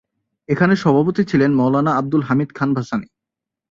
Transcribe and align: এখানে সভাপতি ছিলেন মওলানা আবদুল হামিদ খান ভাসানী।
এখানে 0.49 0.73
সভাপতি 0.75 1.21
ছিলেন 1.23 1.51
মওলানা 1.53 1.91
আবদুল 1.93 2.21
হামিদ 2.21 2.49
খান 2.53 2.69
ভাসানী। 2.73 3.07